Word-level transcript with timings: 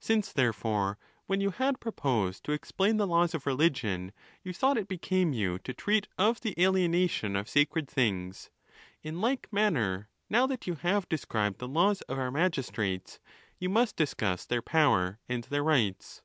Since, 0.00 0.32
therefore, 0.32 0.96
when 1.26 1.42
you 1.42 1.50
had 1.50 1.80
proposed 1.80 2.44
to 2.44 2.52
explain 2.52 2.96
the 2.96 3.06
laws 3.06 3.34
of 3.34 3.44
religion, 3.44 4.12
you 4.42 4.54
thought 4.54 4.78
it 4.78 4.88
be 4.88 4.96
came 4.96 5.34
you 5.34 5.58
to 5.58 5.74
treat 5.74 6.08
of 6.16 6.40
the 6.40 6.54
alienation 6.58 7.36
of 7.36 7.46
sacred 7.46 7.86
things, 7.86 8.48
in 9.02 9.20
like 9.20 9.52
manner, 9.52 10.08
now 10.30 10.46
that 10.46 10.66
you 10.66 10.76
have 10.76 11.10
described 11.10 11.58
the 11.58 11.68
laws 11.68 12.00
of 12.08 12.18
our 12.18 12.30
magis 12.30 12.70
trates, 12.70 13.18
you 13.58 13.68
must 13.68 13.96
discuss 13.96 14.46
their 14.46 14.62
power 14.62 15.18
and 15.28 15.44
their 15.44 15.64
rights. 15.64 16.22